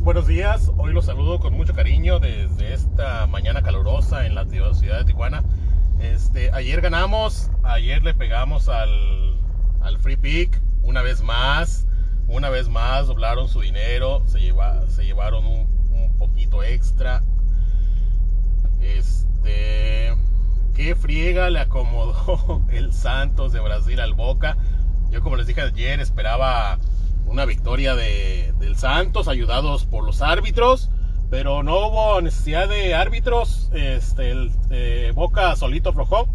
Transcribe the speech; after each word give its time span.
buenos 0.00 0.26
días. 0.26 0.72
Hoy 0.78 0.94
los 0.94 1.04
saludo 1.04 1.40
con 1.40 1.52
mucho 1.52 1.74
cariño 1.74 2.18
desde 2.20 2.72
esta 2.72 3.26
mañana 3.26 3.62
calurosa 3.62 4.24
en 4.24 4.34
la 4.34 4.46
ciudad 4.46 4.98
de 5.00 5.04
Tijuana. 5.04 5.44
Este, 6.00 6.50
ayer 6.54 6.80
ganamos, 6.80 7.50
ayer 7.64 8.02
le 8.02 8.14
pegamos 8.14 8.70
al, 8.70 9.38
al 9.82 9.98
Free 9.98 10.16
Pick 10.16 10.58
una 10.82 11.02
vez 11.02 11.22
más. 11.22 11.86
Una 12.28 12.48
vez 12.48 12.70
más 12.70 13.08
doblaron 13.08 13.48
su 13.48 13.60
dinero, 13.60 14.22
se, 14.26 14.40
lleva, 14.40 14.88
se 14.88 15.04
llevaron 15.04 15.44
un, 15.44 15.66
un 15.92 16.16
poquito 16.16 16.62
extra. 16.62 17.22
Este, 18.80 20.14
qué 20.74 20.94
friega 20.94 21.50
le 21.50 21.60
acomodó 21.60 22.64
el 22.70 22.94
Santos 22.94 23.52
de 23.52 23.60
Brasil 23.60 24.00
al 24.00 24.14
Boca. 24.14 24.56
Yo 25.10 25.22
como 25.22 25.36
les 25.36 25.46
dije 25.46 25.60
ayer 25.60 26.00
esperaba 26.00 26.78
una 27.28 27.44
victoria 27.44 27.94
de, 27.94 28.52
del 28.58 28.76
Santos, 28.76 29.28
ayudados 29.28 29.84
por 29.84 30.04
los 30.04 30.22
árbitros, 30.22 30.90
pero 31.30 31.62
no 31.62 31.88
hubo 31.88 32.20
necesidad 32.20 32.68
de 32.68 32.94
árbitros. 32.94 33.70
Este, 33.72 34.32
eh, 34.70 35.12
Boca 35.14 35.54
solito 35.56 35.90
aflojó. 35.90 36.28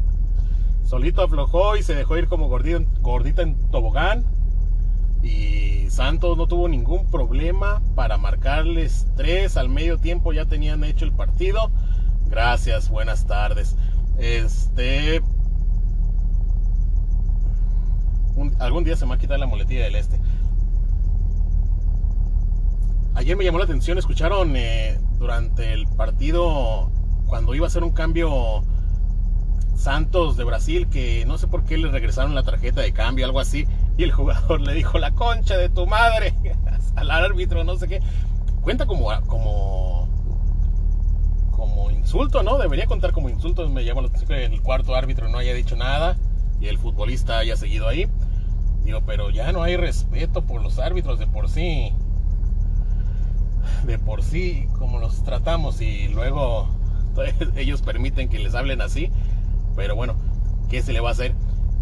solito 0.84 1.22
aflojó 1.22 1.76
y 1.76 1.82
se 1.82 1.94
dejó 1.94 2.16
ir 2.16 2.28
como 2.28 2.48
gordito, 2.48 2.84
gordita 3.00 3.42
en 3.42 3.56
tobogán. 3.70 4.24
Y 5.22 5.90
Santos 5.90 6.36
no 6.36 6.46
tuvo 6.46 6.68
ningún 6.68 7.10
problema 7.10 7.82
para 7.94 8.18
marcarles 8.18 9.06
tres 9.16 9.56
al 9.56 9.68
medio 9.68 9.98
tiempo. 9.98 10.32
Ya 10.32 10.44
tenían 10.44 10.84
hecho 10.84 11.04
el 11.04 11.12
partido. 11.12 11.70
Gracias, 12.26 12.88
buenas 12.90 13.26
tardes. 13.26 13.76
Este, 14.18 15.22
día 18.84 18.96
se 18.96 19.04
me 19.04 19.10
va 19.10 19.14
a 19.16 19.18
quitar 19.18 19.38
la 19.38 19.46
muletilla 19.46 19.84
del 19.84 19.96
este. 19.96 20.20
Ayer 23.14 23.36
me 23.36 23.44
llamó 23.44 23.58
la 23.58 23.64
atención, 23.64 23.96
escucharon 23.98 24.54
eh, 24.56 24.98
durante 25.18 25.72
el 25.72 25.86
partido 25.86 26.90
cuando 27.26 27.54
iba 27.54 27.66
a 27.66 27.68
hacer 27.68 27.84
un 27.84 27.92
cambio 27.92 28.62
Santos 29.76 30.36
de 30.36 30.44
Brasil 30.44 30.88
que 30.88 31.24
no 31.26 31.38
sé 31.38 31.46
por 31.46 31.64
qué 31.64 31.76
le 31.78 31.90
regresaron 31.90 32.34
la 32.34 32.42
tarjeta 32.42 32.80
de 32.80 32.92
cambio, 32.92 33.26
algo 33.26 33.40
así, 33.40 33.66
y 33.96 34.02
el 34.02 34.12
jugador 34.12 34.60
le 34.60 34.74
dijo 34.74 34.98
la 34.98 35.12
concha 35.12 35.56
de 35.56 35.68
tu 35.68 35.86
madre 35.86 36.34
al 36.96 37.10
árbitro, 37.10 37.64
no 37.64 37.76
sé 37.76 37.88
qué. 37.88 38.00
Cuenta 38.62 38.86
como 38.86 39.10
como 39.26 40.08
como 41.50 41.90
insulto, 41.90 42.42
¿no? 42.42 42.58
Debería 42.58 42.86
contar 42.86 43.12
como 43.12 43.28
insulto. 43.28 43.68
Me 43.68 43.84
llama 43.84 44.02
la 44.02 44.08
atención 44.08 44.28
que 44.28 44.44
el 44.44 44.60
cuarto 44.60 44.94
árbitro 44.94 45.28
no 45.28 45.38
haya 45.38 45.54
dicho 45.54 45.76
nada 45.76 46.16
y 46.60 46.66
el 46.66 46.78
futbolista 46.78 47.38
haya 47.38 47.56
seguido 47.56 47.88
ahí. 47.88 48.08
Digo, 48.84 49.00
pero 49.06 49.30
ya 49.30 49.50
no 49.52 49.62
hay 49.62 49.76
respeto 49.76 50.42
por 50.42 50.62
los 50.62 50.78
árbitros 50.78 51.18
de 51.18 51.26
por 51.26 51.48
sí. 51.48 51.92
De 53.86 53.98
por 53.98 54.22
sí, 54.22 54.66
como 54.78 54.98
los 54.98 55.22
tratamos 55.24 55.80
y 55.80 56.08
luego 56.08 56.68
ellos 57.56 57.82
permiten 57.82 58.28
que 58.28 58.38
les 58.38 58.54
hablen 58.54 58.80
así. 58.80 59.10
Pero 59.74 59.96
bueno, 59.96 60.14
¿qué 60.68 60.82
se 60.82 60.92
le 60.92 61.00
va 61.00 61.08
a 61.08 61.12
hacer? 61.12 61.34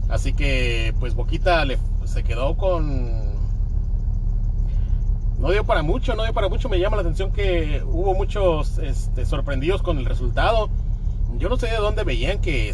Así 0.09 0.33
que, 0.33 0.94
pues 1.00 1.14
Boquita 1.14 1.64
le, 1.64 1.78
se 2.05 2.22
quedó 2.22 2.56
con... 2.56 3.33
No 5.39 5.50
dio 5.50 5.64
para 5.64 5.83
mucho, 5.83 6.14
no 6.14 6.22
dio 6.22 6.33
para 6.33 6.48
mucho. 6.48 6.69
Me 6.69 6.78
llama 6.78 6.97
la 6.97 7.03
atención 7.03 7.33
que 7.33 7.83
hubo 7.84 8.14
muchos 8.14 8.78
este, 8.78 9.27
sorprendidos 9.27 9.83
con 9.83 9.98
el 9.98 10.05
resultado 10.05 10.70
yo 11.38 11.48
no 11.48 11.56
sé 11.56 11.66
de 11.66 11.77
dónde 11.77 12.05
veían 12.05 12.41
que, 12.41 12.72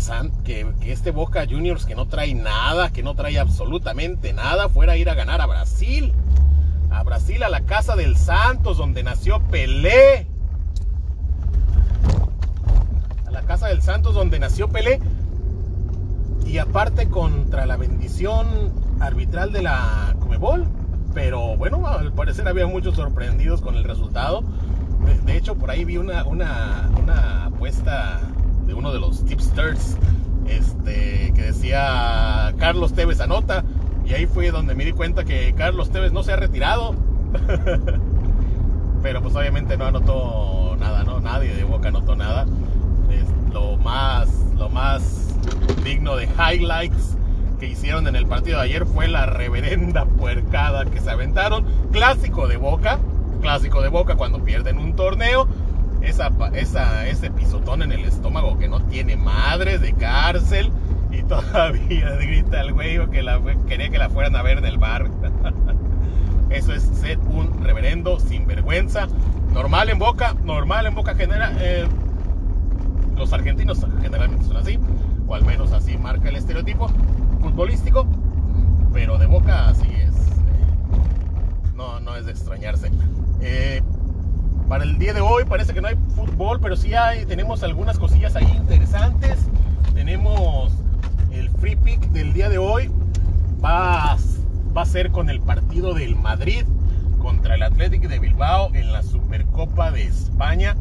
este 0.82 1.10
Boca 1.10 1.46
Juniors 1.48 1.86
que 1.86 1.94
no 1.94 2.06
trae 2.06 2.34
nada, 2.34 2.90
que 2.90 3.02
no 3.02 3.14
trae 3.14 3.38
absolutamente 3.38 4.32
nada, 4.32 4.68
fuera 4.68 4.92
a 4.92 4.96
ir 4.96 5.08
a 5.08 5.14
ganar 5.14 5.40
a 5.40 5.46
Brasil. 5.46 6.12
A 6.90 7.02
Brasil, 7.02 7.42
a 7.42 7.48
la 7.48 7.62
casa 7.62 7.96
del 7.96 8.16
Santos, 8.16 8.78
donde 8.78 9.02
nació 9.02 9.40
Pelé. 9.40 10.26
A 13.26 13.30
la 13.30 13.42
casa 13.42 13.68
del 13.68 13.82
Santos, 13.82 14.14
donde 14.14 14.38
nació 14.38 14.68
Pelé. 14.68 15.00
Y 16.46 16.58
aparte 16.58 17.08
contra 17.08 17.66
la 17.66 17.76
bendición 17.76 18.46
arbitral 19.00 19.52
de 19.52 19.62
la 19.62 20.14
Comebol. 20.20 20.66
Pero 21.14 21.56
bueno, 21.56 21.86
al 21.86 22.12
parecer 22.12 22.48
había 22.48 22.66
muchos 22.66 22.96
sorprendidos 22.96 23.60
con 23.60 23.76
el 23.76 23.84
resultado. 23.84 24.42
De, 25.24 25.36
hecho, 25.36 25.54
por 25.54 25.70
ahí 25.70 25.84
vi 25.84 25.96
una 25.96 26.20
apuesta 27.46 28.20
de 28.68 28.74
uno 28.74 28.92
de 28.92 29.00
los 29.00 29.24
tipsters 29.24 29.96
este, 30.46 31.32
que 31.34 31.42
decía 31.42 32.54
Carlos 32.58 32.92
Tevez 32.92 33.20
anota. 33.20 33.64
Y 34.06 34.14
ahí 34.14 34.26
fue 34.26 34.50
donde 34.50 34.74
me 34.74 34.84
di 34.84 34.92
cuenta 34.92 35.24
que 35.24 35.52
Carlos 35.54 35.90
Tevez 35.90 36.12
no 36.12 36.22
se 36.22 36.32
ha 36.32 36.36
retirado. 36.36 36.94
Pero 39.02 39.22
pues 39.22 39.34
obviamente 39.34 39.76
no 39.76 39.86
anotó 39.86 40.76
nada, 40.78 41.02
¿no? 41.02 41.20
Nadie 41.20 41.54
de 41.54 41.64
Boca 41.64 41.88
anotó 41.88 42.14
nada. 42.14 42.46
Es 43.10 43.52
lo 43.52 43.76
más, 43.78 44.28
lo 44.56 44.68
más 44.68 45.34
digno 45.82 46.16
de 46.16 46.26
highlights 46.26 47.16
que 47.58 47.66
hicieron 47.66 48.06
en 48.06 48.16
el 48.16 48.26
partido 48.26 48.58
de 48.58 48.64
ayer 48.64 48.86
fue 48.86 49.08
la 49.08 49.26
reverenda 49.26 50.04
puercada 50.04 50.84
que 50.84 51.00
se 51.00 51.10
aventaron. 51.10 51.64
Clásico 51.90 52.48
de 52.48 52.56
Boca, 52.56 52.98
clásico 53.40 53.82
de 53.82 53.88
Boca 53.88 54.16
cuando 54.16 54.42
pierden 54.42 54.78
un 54.78 54.94
torneo 54.94 55.48
esa, 56.08 57.06
ese 57.06 57.30
pisotón 57.30 57.82
en 57.82 57.92
el 57.92 58.04
estómago 58.04 58.58
que 58.58 58.68
no 58.68 58.80
tiene 58.82 59.16
madres 59.16 59.80
de 59.80 59.92
cárcel 59.92 60.72
y 61.10 61.22
todavía 61.22 62.10
grita 62.20 62.60
el 62.60 62.72
güey 62.72 62.98
que 63.10 63.24
quería 63.68 63.90
que 63.90 63.98
la 63.98 64.08
fueran 64.08 64.36
a 64.36 64.42
ver 64.42 64.60
del 64.60 64.78
bar. 64.78 65.08
Eso 66.50 66.72
es 66.72 66.82
ser 66.82 67.18
un 67.18 67.62
reverendo 67.62 68.18
sinvergüenza. 68.18 69.06
Normal 69.52 69.90
en 69.90 69.98
boca, 69.98 70.34
normal 70.44 70.86
en 70.86 70.94
boca 70.94 71.14
genera. 71.14 71.52
Eh, 71.60 71.86
los 73.16 73.32
argentinos 73.32 73.84
generalmente 74.00 74.46
son 74.46 74.56
así, 74.56 74.78
o 75.26 75.34
al 75.34 75.44
menos 75.44 75.72
así 75.72 75.98
marca 75.98 76.28
el 76.28 76.36
estereotipo 76.36 76.88
futbolístico, 77.42 78.06
pero 78.92 79.18
de 79.18 79.26
boca 79.26 79.68
así 79.68 79.88
es. 79.92 80.14
Eh, 80.14 81.72
no, 81.76 82.00
no 82.00 82.16
es 82.16 82.26
de 82.26 82.32
extrañarse. 82.32 82.90
Para 84.68 84.84
el 84.84 84.98
día 84.98 85.14
de 85.14 85.22
hoy 85.22 85.46
parece 85.46 85.72
que 85.72 85.80
no 85.80 85.88
hay 85.88 85.96
fútbol, 86.14 86.60
pero 86.60 86.76
sí 86.76 86.92
hay, 86.92 87.24
tenemos 87.24 87.62
algunas 87.62 87.98
cosillas 87.98 88.36
ahí 88.36 88.52
interesantes. 88.54 89.38
Tenemos 89.94 90.70
el 91.30 91.48
free 91.48 91.76
pick 91.76 92.00
del 92.10 92.34
día 92.34 92.50
de 92.50 92.58
hoy. 92.58 92.90
Va, 93.64 94.18
va 94.76 94.82
a 94.82 94.84
ser 94.84 95.10
con 95.10 95.30
el 95.30 95.40
partido 95.40 95.94
del 95.94 96.16
Madrid 96.16 96.64
contra 97.18 97.54
el 97.54 97.62
Athletic 97.62 98.08
de 98.08 98.18
Bilbao 98.18 98.74
en 98.74 98.92
la 98.92 99.02
Supercopa 99.02 99.90
de 99.90 100.02
España 100.02 100.76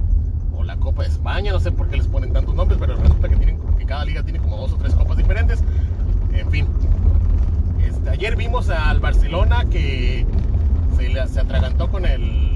o 0.54 0.66
la 0.66 0.76
Copa 0.76 1.04
de 1.04 1.08
España. 1.08 1.54
No 1.54 1.62
sé 1.62 1.72
por 1.72 1.90
qué 1.90 1.96
les 1.96 2.08
ponen 2.08 2.34
tantos 2.34 2.56
nombres, 2.56 2.78
pero 2.82 2.98
resulta 2.98 3.30
que, 3.30 3.38
tienen, 3.38 3.58
que 3.78 3.86
cada 3.86 4.04
liga 4.04 4.22
tiene 4.22 4.40
como 4.40 4.58
dos 4.58 4.74
o 4.74 4.76
tres 4.76 4.96
copas 4.96 5.16
diferentes. 5.16 5.64
En 6.34 6.52
fin, 6.52 6.68
este, 7.88 8.10
ayer 8.10 8.36
vimos 8.36 8.70
al 8.70 9.00
Barcelona 9.00 9.64
que 9.72 10.26
se, 10.98 11.28
se 11.30 11.40
atragantó 11.40 11.90
con 11.90 12.06
el 12.06 12.48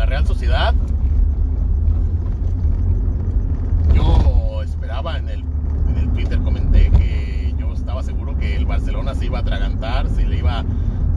Real 0.11 0.27
Sociedad. 0.27 0.73
Yo 3.95 4.61
esperaba 4.61 5.17
en 5.17 5.29
el, 5.29 5.39
en 5.87 5.97
el 5.99 6.09
Twitter, 6.11 6.37
comenté 6.41 6.91
que 6.91 7.55
yo 7.57 7.71
estaba 7.71 8.03
seguro 8.03 8.37
que 8.37 8.57
el 8.57 8.65
Barcelona 8.65 9.15
se 9.15 9.27
iba 9.27 9.37
a 9.37 9.41
atragantar, 9.41 10.09
se 10.09 10.23
iba, 10.23 10.65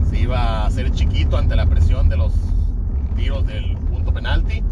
se 0.09 0.19
iba 0.19 0.39
a 0.39 0.67
hacer 0.67 0.93
chiquito 0.93 1.37
ante 1.37 1.57
la 1.57 1.65
presión 1.65 2.07
de 2.07 2.15
los 2.15 2.31
tiros 3.17 3.45
del 3.45 3.75
punto 3.75 4.13
penalti. 4.13 4.63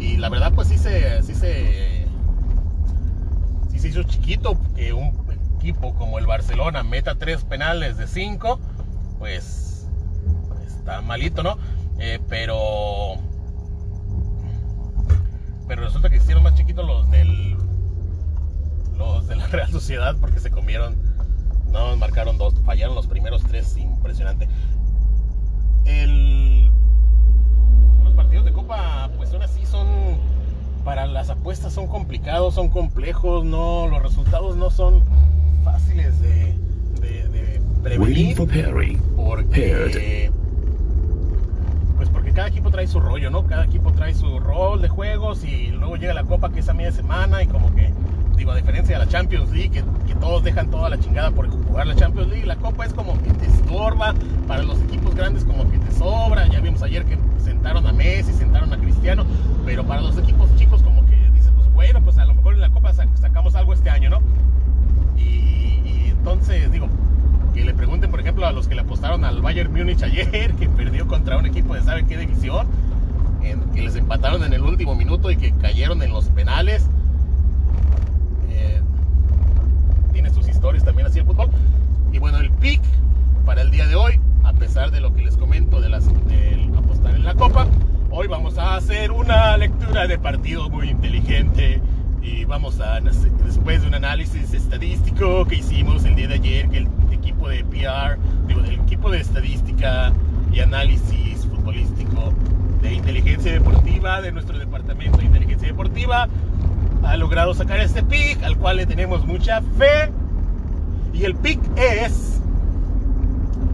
Y 0.00 0.16
la 0.16 0.28
verdad, 0.28 0.52
pues 0.56 0.66
sí 0.66 0.76
se, 0.76 1.22
sí 1.22 1.36
se, 1.36 2.08
sí 3.70 3.78
se 3.78 3.88
hizo 3.90 4.02
chiquito 4.02 4.58
que 4.74 4.92
un 4.92 5.12
equipo 5.56 5.94
como 5.94 6.18
el 6.18 6.26
Barcelona 6.26 6.82
meta 6.82 7.14
tres 7.14 7.44
penales 7.44 7.96
de 7.96 8.08
cinco, 8.08 8.58
pues 9.20 9.86
está 10.66 11.00
malito, 11.00 11.44
¿no? 11.44 11.58
Eh, 12.00 12.18
pero 12.28 13.27
pero 15.68 15.82
resulta 15.82 16.08
que 16.08 16.16
hicieron 16.16 16.42
más 16.42 16.54
chiquitos 16.54 16.84
los 16.84 17.08
del 17.10 17.56
los 18.96 19.28
de 19.28 19.36
la 19.36 19.46
Real 19.52 19.70
Sociedad 19.70 20.16
porque 20.20 20.40
se 20.40 20.50
comieron 20.50 20.96
no 21.70 21.94
marcaron 21.96 22.38
dos 22.38 22.54
fallaron 22.64 22.94
los 22.94 23.06
primeros 23.06 23.42
tres 23.44 23.76
impresionante. 23.76 24.48
El, 25.84 26.70
los 28.02 28.14
partidos 28.14 28.46
de 28.46 28.52
copa 28.52 29.10
pues 29.16 29.28
son 29.28 29.42
así 29.42 29.64
son 29.66 29.86
para 30.84 31.06
las 31.06 31.28
apuestas 31.28 31.72
son 31.74 31.86
complicados 31.86 32.54
son 32.54 32.70
complejos 32.70 33.44
no 33.44 33.86
los 33.86 34.02
resultados 34.02 34.56
no 34.56 34.70
son 34.70 35.02
fáciles 35.64 36.20
de, 36.20 36.54
de, 37.00 37.28
de 37.28 37.60
prevenir 37.82 38.36
porque 39.16 39.74
rollo, 43.00 43.30
¿no? 43.30 43.46
Cada 43.46 43.64
equipo 43.64 43.92
trae 43.92 44.14
su 44.14 44.38
rol 44.40 44.82
de 44.82 44.88
juegos 44.88 45.44
y 45.44 45.68
luego 45.68 45.96
llega 45.96 46.14
la 46.14 46.24
Copa 46.24 46.50
que 46.50 46.60
es 46.60 46.68
a 46.68 46.74
media 46.74 46.92
semana 46.92 47.42
y 47.42 47.46
como 47.46 47.74
que, 47.74 47.92
digo, 48.36 48.52
a 48.52 48.56
diferencia 48.56 48.98
de 48.98 49.04
la 49.04 49.10
Champions 49.10 49.50
League, 49.50 49.70
que, 49.70 50.14
todos 50.18 50.42
dejan 50.42 50.68
toda 50.68 50.90
la 50.90 50.98
chingada 50.98 51.30
por, 51.30 51.48
jugar 51.48 51.86
la 51.86 51.94
Champions 51.94 52.28
League. 52.28 52.44
La 52.44 52.56
Copa 52.56 52.84
es 52.84 52.92
como 52.92 53.20
que 53.22 53.30
te 53.30 53.46
estorba, 53.46 54.14
para 54.48 54.62
los 54.62 54.80
equipos 54.82 55.14
grandes 55.14 55.44
como 55.44 55.70
que 55.70 55.78
te 55.78 55.92
sobra. 55.92 56.48
Ya 56.48 56.60
vimos 56.60 56.82
ayer 56.82 57.04
que 57.04 57.16
sentaron 57.42 57.86
a 57.86 57.92
Messi, 57.92 58.32
sentaron 58.32 58.72
a 58.72 58.78
Cristiano, 58.78 59.24
pero 59.64 59.84
para 59.84 60.00
los 60.00 60.18
equipos 60.18 60.54
chicos 60.56 60.82
como 60.82 61.06
que 61.06 61.16
dices, 61.34 61.52
pues 61.54 61.72
bueno, 61.72 62.00
pues 62.02 62.18
a 62.18 62.24
lo 62.24 62.34
mejor 62.34 62.54
en 62.54 62.60
la 62.60 62.70
Copa 62.70 62.92
sacamos 62.92 63.54
algo 63.54 63.72
este 63.72 63.90
año, 63.90 64.10
¿no? 64.10 64.20
Y, 65.16 66.10
entonces 66.10 66.70
digo, 66.72 66.88
que 67.54 67.64
le 67.64 67.74
pregunten 67.74 68.10
por 68.10 68.20
ejemplo 68.20 68.46
a 68.46 68.52
los 68.52 68.68
que 68.68 68.74
le 68.74 68.82
apostaron 68.82 69.24
al 69.24 69.40
Bayern 69.40 69.72
Múnich 69.72 70.02
ayer, 70.02 70.52
que 70.58 70.68
perdió 70.68 71.06
contra 71.06 71.36
un 71.36 71.46
equipo 71.46 71.74
de 71.74 71.82
sabe 71.82 72.04
qué 72.06 72.16
división, 72.16 72.66
en, 73.50 73.60
que 73.70 73.82
les 73.82 73.96
empataron 73.96 74.42
en 74.44 74.52
el 74.52 74.62
último 74.62 74.94
minuto 74.94 75.30
y 75.30 75.36
que 75.36 75.52
cayeron 75.52 76.02
en 76.02 76.12
los 76.12 76.26
penales 76.26 76.88
tiene 80.18 80.30
sus 80.30 80.48
historias 80.48 80.82
también 80.82 81.06
así 81.06 81.20
el 81.20 81.26
fútbol. 81.26 81.48
Y 82.12 82.18
bueno, 82.18 82.38
el 82.38 82.50
pick 82.50 82.82
para 83.46 83.62
el 83.62 83.70
día 83.70 83.86
de 83.86 83.94
hoy, 83.94 84.18
a 84.42 84.52
pesar 84.52 84.90
de 84.90 85.00
lo 85.00 85.14
que 85.14 85.22
les 85.22 85.36
comento 85.36 85.80
de 85.80 85.88
las, 85.88 86.06
del 86.26 86.76
apostar 86.76 87.14
en 87.14 87.22
la 87.22 87.34
copa, 87.34 87.68
hoy 88.10 88.26
vamos 88.26 88.58
a 88.58 88.74
hacer 88.74 89.12
una 89.12 89.56
lectura 89.56 90.08
de 90.08 90.18
partido 90.18 90.68
muy 90.70 90.90
inteligente 90.90 91.80
y 92.20 92.44
vamos 92.46 92.80
a, 92.80 92.98
después 93.00 93.82
de 93.82 93.86
un 93.86 93.94
análisis 93.94 94.52
estadístico 94.52 95.44
que 95.44 95.54
hicimos 95.54 96.04
el 96.04 96.16
día 96.16 96.26
de 96.26 96.34
ayer, 96.34 96.68
que 96.68 96.78
el 96.78 96.88
equipo 97.12 97.48
de 97.48 97.64
PR, 97.64 98.18
digo, 98.48 98.60
el 98.64 98.80
equipo 98.80 99.10
de 99.12 99.20
estadística 99.20 100.12
y 100.52 100.58
análisis 100.58 101.46
futbolístico 101.46 102.32
inteligencia 102.92 103.52
deportiva 103.52 104.20
de 104.20 104.32
nuestro 104.32 104.58
departamento 104.58 105.18
de 105.18 105.24
inteligencia 105.24 105.68
deportiva 105.68 106.28
ha 107.04 107.16
logrado 107.16 107.54
sacar 107.54 107.80
este 107.80 108.02
pick 108.02 108.42
al 108.42 108.56
cual 108.56 108.76
le 108.76 108.86
tenemos 108.86 109.26
mucha 109.26 109.62
fe. 109.78 110.10
Y 111.12 111.24
el 111.24 111.34
pick 111.34 111.60
es 111.76 112.40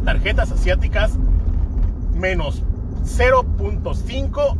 tarjetas 0.04 0.52
asiáticas 0.52 1.18
menos 2.14 2.62
0.5 3.04 4.56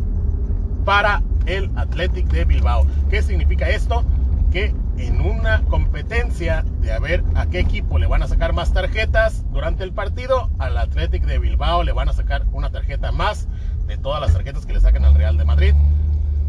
para 0.85 1.23
el 1.47 1.71
Athletic 1.77 2.27
de 2.29 2.45
Bilbao. 2.45 2.87
¿Qué 3.11 3.23
significa 3.23 3.69
esto? 3.69 4.05
Que 4.51 4.75
en 4.99 5.21
una 5.21 5.63
competencia 5.65 6.65
de 6.81 6.93
a 6.93 6.99
ver 6.99 7.25
a 7.35 7.47
qué 7.47 7.61
equipo 7.61 7.99
le 7.99 8.07
van 8.07 8.23
a 8.23 8.29
sacar 8.29 8.53
más 8.53 8.73
tarjetas 8.73 9.45
durante 9.51 9.85
el 9.85 9.93
partido, 9.93 10.51
al 10.59 10.77
Athletic 10.77 11.25
de 11.25 11.39
Bilbao 11.39 11.83
le 11.83 11.93
van 11.93 12.09
a 12.09 12.13
sacar 12.13 12.45
una 12.53 12.71
tarjeta 12.71 13.13
más 13.13 13.49
de 13.87 13.99
todas 13.99 14.21
las 14.21 14.33
tarjetas 14.33 14.67
que 14.67 14.73
le 14.73 14.81
sacan 14.81 15.05
al 15.05 15.15
Real 15.15 15.37
de 15.37 15.45
Madrid. 15.45 15.75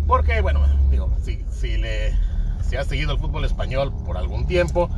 Porque, 0.07 0.41
bueno, 0.41 0.61
digo, 0.91 1.11
si, 1.23 1.43
si, 1.51 1.77
le, 1.77 2.15
si 2.61 2.75
has 2.75 2.87
seguido 2.87 3.13
el 3.13 3.19
fútbol 3.19 3.45
español 3.45 3.93
por 4.05 4.17
algún 4.17 4.45
tiempo, 4.45 4.89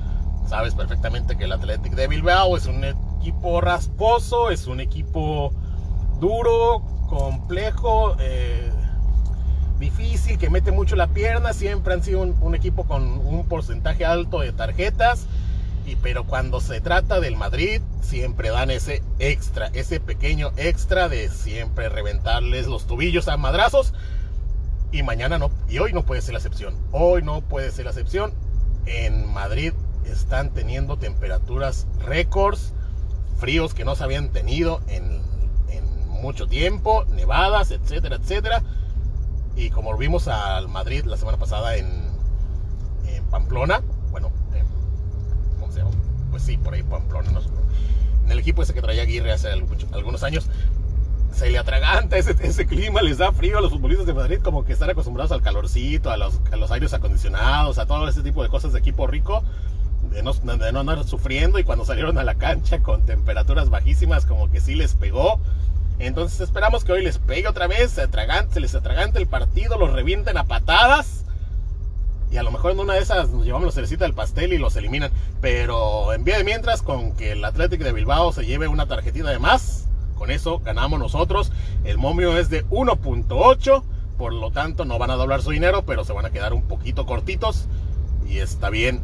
sabes 0.48 0.76
perfectamente 0.76 1.38
que 1.38 1.46
el 1.46 1.52
Athletic 1.52 1.94
de 1.94 2.08
Bilbao 2.08 2.58
es 2.58 2.66
un 2.66 2.84
equipo 2.84 3.62
rasposo, 3.62 4.50
es 4.52 4.68
un 4.68 4.80
equipo 4.80 5.52
duro, 6.20 6.82
complejo, 7.10 8.16
eh, 8.20 8.72
difícil, 9.80 10.38
que 10.38 10.50
mete 10.50 10.72
mucho 10.72 10.96
la 10.96 11.08
pierna. 11.08 11.54
Siempre 11.54 11.94
han 11.94 12.04
sido 12.04 12.22
un, 12.22 12.56
equipo 12.56 12.86
con 12.86 13.04
un 13.04 13.46
porcentaje 13.48 14.06
alto 14.06 14.40
de 14.40 14.52
tarjetas. 14.52 15.28
Pero 15.96 16.26
cuando 16.26 16.60
se 16.62 16.82
trata 16.82 17.20
del 17.20 17.36
Madrid, 17.36 17.82
siempre 18.02 18.50
dan 18.50 18.72
ese 18.72 19.02
extra, 19.20 19.68
ese 19.68 20.00
pequeño 20.00 20.52
extra 20.58 21.10
de 21.10 21.30
siempre 21.30 21.90
reventarles 21.90 22.68
los 22.68 22.88
tubillos 22.88 23.28
a 23.28 23.38
madrazos. 23.38 23.94
Y 24.92 25.04
mañana 25.04 25.38
no, 25.38 25.52
y 25.70 25.80
hoy 25.80 25.94
no 25.94 26.04
puede 26.04 26.22
ser 26.22 26.34
la 26.34 26.40
excepción. 26.40 26.76
Hoy 26.92 27.22
no 27.24 27.42
puede 27.42 27.72
ser 27.72 27.86
la 27.86 27.92
excepción. 27.92 28.34
En 28.86 29.26
Madrid 29.34 29.74
están 30.06 30.54
teniendo 30.54 30.98
temperaturas 30.98 31.88
récords, 32.00 32.74
fríos 33.38 33.74
que 33.74 33.86
no 33.86 33.96
se 33.96 34.04
habían 34.04 34.30
tenido 34.30 34.82
en, 34.88 35.26
mucho 36.22 36.48
tiempo, 36.48 37.06
nevadas, 37.06 37.70
etcétera, 37.70 38.16
etcétera. 38.16 38.64
Y 39.56 39.70
como 39.70 39.96
vimos 39.98 40.28
al 40.28 40.68
Madrid 40.68 41.06
la 41.06 41.16
semana 41.16 41.38
pasada 41.38 41.76
en, 41.76 42.08
Pamplona, 43.30 43.82
Pues 46.32 46.44
sí, 46.44 46.58
por 46.58 46.74
ahí 46.74 46.84
Pamplona, 46.84 47.32
en 48.26 48.32
el 48.32 48.40
equipo 48.40 48.62
ese 48.62 48.74
que 48.74 48.82
traía 48.82 49.04
Aguirre 49.04 49.32
hace 49.32 49.50
algunos 49.50 50.24
años, 50.24 50.50
se 51.34 51.50
le 51.50 51.58
atraganta 51.58 52.18
ese, 52.18 52.66
clima, 52.66 53.02
les 53.02 53.20
da 53.20 53.32
frío 53.32 53.60
a 53.60 53.62
los 53.62 53.72
futbolistas 53.72 54.08
de 54.08 54.14
Madrid, 54.14 54.40
como 54.44 54.66
que 54.66 54.74
están 54.74 54.90
acostumbrados 54.90 55.32
al 55.32 55.42
calorcito, 55.42 56.10
a 56.10 56.18
los, 56.18 56.40
a 56.52 56.56
los 56.58 56.72
aires 56.72 56.94
acondicionados, 56.94 57.78
a 57.78 57.86
todo 57.86 58.08
ese 58.08 58.22
tipo 58.22 58.44
de 58.44 58.50
cosas 58.50 58.74
de 58.74 58.80
equipo 58.80 59.08
rico, 59.08 59.44
de 60.12 60.24
no, 60.24 60.34
de 60.34 60.68
andar 60.68 61.04
sufriendo 61.04 61.60
y 61.60 61.64
cuando 61.64 61.86
salieron 61.86 62.18
a 62.18 62.24
la 62.24 62.36
cancha 62.36 62.80
con 62.80 63.06
temperaturas 63.06 63.70
bajísimas, 63.70 64.26
como 64.26 64.50
que 64.50 64.60
sí 64.60 64.76
les 64.76 64.94
pegó. 64.96 65.40
Entonces 66.00 66.42
esperamos 66.42 66.84
que 66.84 66.92
hoy 66.92 67.04
les 67.04 67.18
pegue 67.18 67.48
otra 67.48 67.68
vez, 67.68 67.92
se, 67.92 68.02
atragante, 68.02 68.56
se 68.56 68.60
les 68.60 68.76
atragante 68.76 69.20
el 69.20 69.28
partido, 69.28 69.78
los 69.78 69.94
revienten 69.94 70.38
a 70.38 70.46
patadas. 70.46 71.24
Y 72.30 72.38
a 72.38 72.44
lo 72.44 72.52
mejor 72.52 72.72
en 72.72 72.80
una 72.80 72.94
de 72.94 73.00
esas 73.00 73.30
nos 73.30 73.46
llevamos 73.46 73.68
la 73.68 73.72
cerecita 73.72 74.04
del 74.06 74.14
pastel 74.14 74.54
y 74.54 74.58
los 74.58 74.76
eliminan. 74.76 75.12
Pero 75.42 76.14
en 76.14 76.24
vía 76.24 76.38
de 76.38 76.44
mientras, 76.44 76.82
con 76.82 77.14
que 77.14 77.32
el 77.32 77.46
Atlético 77.46 77.84
de 77.84 77.94
Bilbao 77.94 78.34
se 78.34 78.46
lleve 78.46 78.68
una 78.68 78.86
tarjetita 78.86 79.30
de 79.30 79.40
más, 79.40 79.88
con 80.18 80.32
eso 80.32 80.60
ganamos 80.60 81.00
nosotros. 81.00 81.52
El 81.84 81.98
momio 81.98 82.38
es 82.38 82.50
de 82.50 82.66
1.8. 82.68 83.84
Por 84.18 84.34
lo 84.34 84.52
tanto, 84.52 84.84
no 84.84 84.98
van 84.98 85.12
a 85.12 85.16
doblar 85.16 85.42
su 85.42 85.52
dinero, 85.52 85.86
pero 85.86 86.04
se 86.04 86.12
van 86.12 86.26
a 86.26 86.32
quedar 86.32 86.54
un 86.54 86.64
poquito 86.64 87.06
cortitos. 87.06 87.68
Y 88.28 88.40
está 88.40 88.70
bien. 88.70 89.02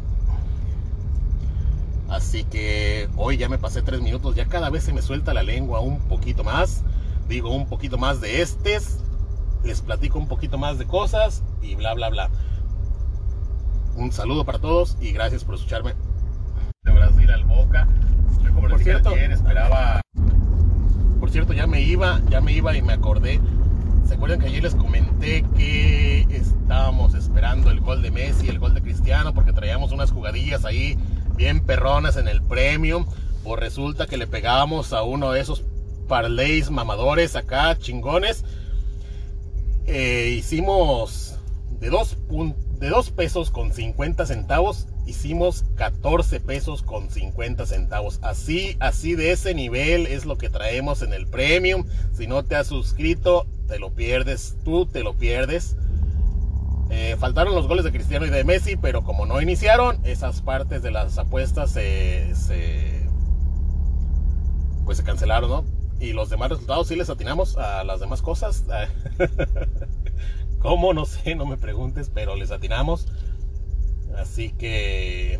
Así 2.08 2.44
que 2.44 3.08
hoy 3.16 3.36
ya 3.36 3.48
me 3.48 3.58
pasé 3.58 3.82
tres 3.82 4.00
minutos. 4.00 4.34
Ya 4.34 4.46
cada 4.46 4.70
vez 4.70 4.84
se 4.84 4.92
me 4.92 5.02
suelta 5.02 5.32
la 5.32 5.42
lengua 5.42 5.80
un 5.80 6.00
poquito 6.00 6.44
más. 6.44 6.82
Digo 7.28 7.54
un 7.54 7.66
poquito 7.68 7.96
más 7.96 8.20
de 8.20 8.42
estes. 8.42 8.98
Les 9.62 9.80
platico 9.80 10.18
un 10.18 10.28
poquito 10.28 10.58
más 10.58 10.78
de 10.78 10.86
cosas. 10.86 11.42
Y 11.62 11.76
bla, 11.76 11.94
bla, 11.94 12.10
bla. 12.10 12.30
Un 13.96 14.12
saludo 14.12 14.44
para 14.44 14.58
todos 14.58 14.96
y 15.00 15.12
gracias 15.12 15.44
por 15.44 15.54
escucharme. 15.54 15.94
De 16.82 16.92
Brasil 16.92 17.30
al 17.30 17.44
Boca. 17.44 17.88
Yo 18.42 18.54
como 18.54 18.68
les 18.68 18.78
dije 18.78 18.92
ayer, 18.92 19.32
esperaba 19.32 20.00
por 21.24 21.30
cierto, 21.30 21.54
ya 21.54 21.66
me 21.66 21.80
iba, 21.80 22.20
ya 22.28 22.42
me 22.42 22.52
iba 22.52 22.76
y 22.76 22.82
me 22.82 22.92
acordé. 22.92 23.40
¿Se 24.06 24.12
acuerdan 24.12 24.40
que 24.40 24.48
ayer 24.48 24.62
les 24.62 24.74
comenté 24.74 25.42
que 25.56 26.26
estábamos 26.28 27.14
esperando 27.14 27.70
el 27.70 27.80
gol 27.80 28.02
de 28.02 28.10
Messi, 28.10 28.46
el 28.50 28.58
gol 28.58 28.74
de 28.74 28.82
Cristiano, 28.82 29.32
porque 29.32 29.54
traíamos 29.54 29.90
unas 29.92 30.10
jugadillas 30.10 30.66
ahí 30.66 30.98
bien 31.34 31.64
perronas 31.64 32.18
en 32.18 32.28
el 32.28 32.42
premium? 32.42 33.06
Pues 33.42 33.58
resulta 33.58 34.06
que 34.06 34.18
le 34.18 34.26
pegábamos 34.26 34.92
a 34.92 35.02
uno 35.02 35.32
de 35.32 35.40
esos 35.40 35.64
parlays 36.08 36.70
mamadores 36.70 37.36
acá, 37.36 37.78
chingones. 37.78 38.44
Eh, 39.86 40.36
hicimos 40.38 41.38
de 41.80 41.88
dos, 41.88 42.18
de 42.84 42.90
dos 42.90 43.10
pesos 43.10 43.50
con 43.50 43.72
50 43.72 44.26
centavos 44.26 44.88
hicimos 45.06 45.64
14 45.76 46.38
pesos 46.40 46.82
con 46.82 47.08
50 47.08 47.64
centavos. 47.64 48.18
Así, 48.20 48.76
así 48.78 49.14
de 49.14 49.32
ese 49.32 49.54
nivel 49.54 50.06
es 50.06 50.26
lo 50.26 50.36
que 50.36 50.50
traemos 50.50 51.00
en 51.00 51.14
el 51.14 51.26
premium. 51.26 51.86
Si 52.12 52.26
no 52.26 52.44
te 52.44 52.56
has 52.56 52.66
suscrito, 52.66 53.46
te 53.68 53.78
lo 53.78 53.94
pierdes, 53.94 54.58
tú 54.64 54.84
te 54.84 55.02
lo 55.02 55.14
pierdes. 55.14 55.76
Eh, 56.90 57.16
faltaron 57.18 57.54
los 57.54 57.68
goles 57.68 57.86
de 57.86 57.90
Cristiano 57.90 58.26
y 58.26 58.30
de 58.30 58.44
Messi, 58.44 58.76
pero 58.76 59.02
como 59.02 59.24
no 59.24 59.40
iniciaron, 59.40 59.98
esas 60.04 60.42
partes 60.42 60.82
de 60.82 60.90
las 60.90 61.16
apuestas 61.16 61.70
se, 61.70 62.34
se 62.34 63.08
pues 64.84 64.98
se 64.98 65.04
cancelaron, 65.04 65.48
¿no? 65.48 65.64
Y 66.00 66.12
los 66.12 66.28
demás 66.28 66.50
resultados 66.50 66.88
sí 66.88 66.96
les 66.96 67.08
atinamos 67.08 67.56
a 67.56 67.82
las 67.82 68.00
demás 68.00 68.20
cosas. 68.20 68.64
¿Cómo? 70.64 70.94
No 70.94 71.04
sé, 71.04 71.34
no 71.34 71.44
me 71.44 71.58
preguntes, 71.58 72.10
pero 72.12 72.36
les 72.36 72.50
atinamos. 72.50 73.06
Así 74.16 74.48
que 74.48 75.38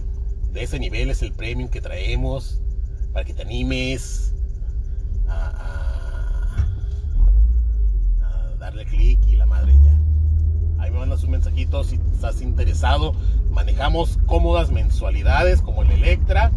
de 0.53 0.63
ese 0.63 0.79
nivel 0.79 1.09
es 1.09 1.23
el 1.23 1.33
premium 1.33 1.71
que 1.71 1.81
traemos 1.81 2.61
para 3.15 3.25
que 3.25 3.33
te 3.33 3.41
animes 3.41 4.35
a, 5.27 6.67
darle 8.59 8.85
clic 8.85 9.19
y 9.27 9.37
la 9.37 9.47
madre 9.47 9.73
ya. 9.83 9.99
Ahí 10.83 10.91
me 10.91 10.99
mandas 10.99 11.25
un 11.25 11.31
mensajito 11.31 11.83
si 11.85 11.99
estás 12.13 12.43
interesado. 12.43 13.15
Manejamos 13.51 14.19
cómodas 14.27 14.71
mensualidades 14.71 15.63
como 15.63 15.85
el 15.85 15.91
Electra 15.91 16.53